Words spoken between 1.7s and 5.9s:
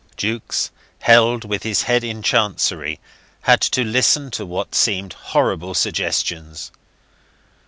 head in chancery, had to listen to what seemed horrible